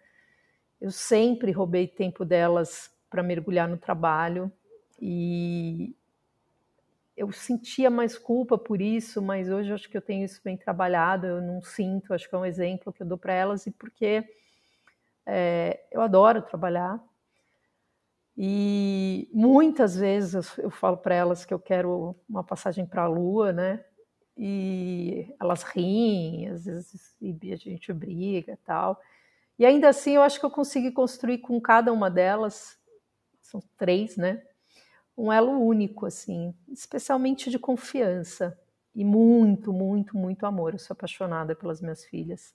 [0.81, 4.51] Eu sempre roubei tempo delas para mergulhar no trabalho
[4.99, 5.95] e
[7.15, 10.57] eu sentia mais culpa por isso, mas hoje eu acho que eu tenho isso bem
[10.57, 13.71] trabalhado, eu não sinto, acho que é um exemplo que eu dou para elas e
[13.71, 14.23] porque
[15.25, 17.01] é, eu adoro trabalhar,
[18.37, 23.53] e muitas vezes eu falo para elas que eu quero uma passagem para a Lua,
[23.53, 23.83] né?
[24.37, 28.99] E elas riem, às vezes a gente briga tal.
[29.57, 32.77] E ainda assim eu acho que eu consegui construir com cada uma delas,
[33.39, 34.43] são três, né?
[35.17, 38.59] Um elo único, assim, especialmente de confiança
[38.93, 40.73] e muito, muito, muito amor.
[40.73, 42.53] Eu sou apaixonada pelas minhas filhas.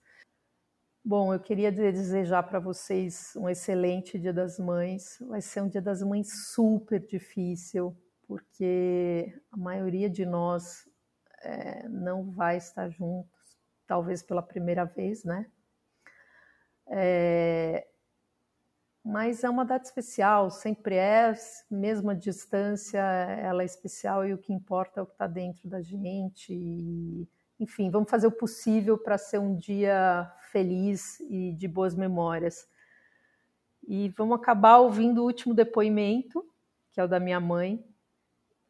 [1.03, 5.17] Bom, eu queria desejar para vocês um excelente Dia das Mães.
[5.23, 7.97] Vai ser um Dia das Mães super difícil,
[8.29, 10.87] porque a maioria de nós
[11.43, 15.51] é, não vai estar juntos, talvez pela primeira vez, né?
[16.87, 17.87] É,
[19.05, 21.35] mas é uma data especial, sempre é,
[21.71, 25.69] mesmo a distância, ela é especial e o que importa é o que está dentro
[25.69, 26.53] da gente.
[26.53, 27.27] E,
[27.59, 32.69] enfim, vamos fazer o possível para ser um dia feliz e de boas memórias.
[33.89, 36.45] E vamos acabar ouvindo o último depoimento,
[36.93, 37.83] que é o da minha mãe,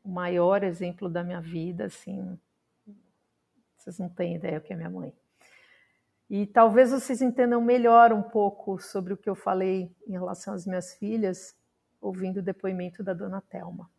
[0.04, 2.38] o maior exemplo da minha vida, assim.
[3.76, 5.12] Vocês não têm ideia o que é minha mãe.
[6.30, 10.64] E talvez vocês entendam melhor um pouco sobre o que eu falei em relação às
[10.64, 11.56] minhas filhas,
[12.00, 13.90] ouvindo o depoimento da dona Telma.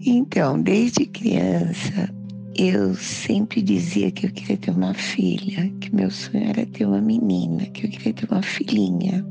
[0.00, 2.08] Então, desde criança,
[2.56, 7.00] eu sempre dizia que eu queria ter uma filha, que meu sonho era ter uma
[7.00, 9.26] menina, que eu queria ter uma filhinha.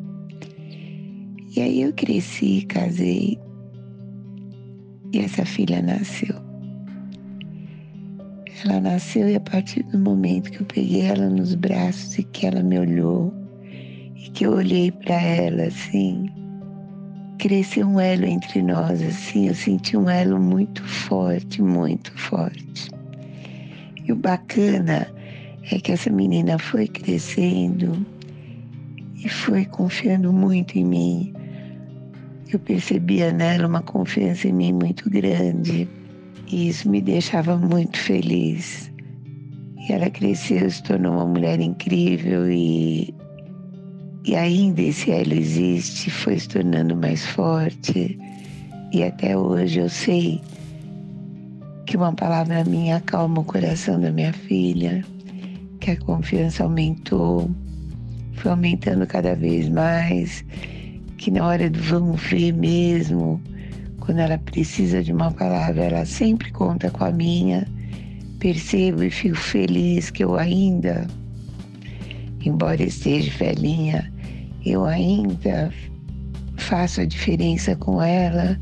[1.56, 3.40] E aí eu cresci, casei
[5.12, 6.47] e essa filha nasceu.
[8.68, 12.46] Ela nasceu e a partir do momento que eu peguei ela nos braços e que
[12.46, 13.34] ela me olhou
[14.14, 16.26] e que eu olhei para ela assim,
[17.38, 22.92] cresceu um elo entre nós assim, eu senti um elo muito forte, muito forte.
[24.04, 25.08] E o bacana
[25.72, 28.06] é que essa menina foi crescendo
[29.16, 31.34] e foi confiando muito em mim.
[32.52, 35.88] Eu percebia nela uma confiança em mim muito grande
[36.50, 38.92] e isso me deixava muito feliz.
[39.78, 43.14] E ela cresceu, se tornou uma mulher incrível e,
[44.26, 48.18] e ainda esse elo existe, foi se tornando mais forte.
[48.92, 50.42] E até hoje eu sei
[51.86, 55.06] que uma palavra minha acalma o coração da minha filha,
[55.80, 57.50] que a confiança aumentou,
[58.34, 60.44] foi aumentando cada vez mais,
[61.18, 63.42] que na hora do vamos ver mesmo,
[64.08, 67.68] quando ela precisa de uma palavra, ela sempre conta com a minha.
[68.40, 71.06] Percebo e fico feliz que eu ainda,
[72.42, 74.10] embora esteja velhinha,
[74.66, 75.74] eu ainda
[76.56, 78.58] faço a diferença com ela,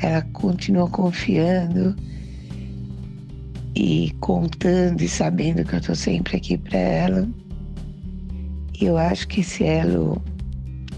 [0.00, 1.94] ela continua confiando
[3.74, 7.28] e contando e sabendo que eu estou sempre aqui para ela.
[8.80, 10.22] Eu acho que esse elo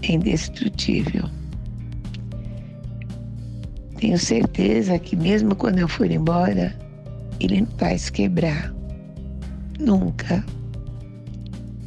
[0.03, 1.38] é indestrutível.
[3.99, 6.73] Tenho certeza que mesmo quando eu for embora,
[7.37, 8.73] ele não vai se quebrar.
[9.77, 10.41] Nunca.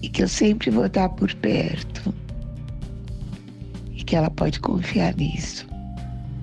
[0.02, 2.14] E que eu sempre vou estar por perto.
[3.92, 5.66] E que ela pode confiar nisso.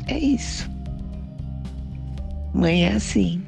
[0.08, 0.68] É isso.
[2.52, 3.40] Mãe é assim.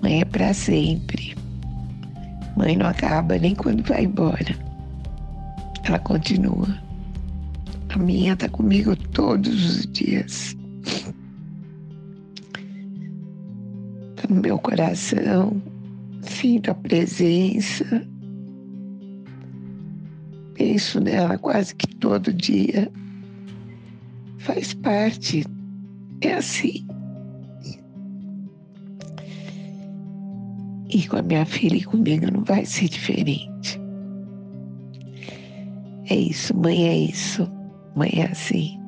[0.00, 1.34] Mãe é para sempre.
[2.56, 4.54] Mãe não acaba nem quando vai embora.
[5.82, 6.83] Ela continua.
[7.94, 10.56] A minha tá comigo todos os dias.
[14.16, 15.62] Tá no meu coração.
[16.22, 17.84] Sinto a presença.
[20.54, 22.90] Penso nela quase que todo dia.
[24.38, 25.44] Faz parte.
[26.20, 26.84] É assim.
[30.90, 33.80] E com a minha filha e comigo não vai ser diferente.
[36.10, 37.48] É isso, mãe, é isso.
[37.94, 38.83] Mãe é assim.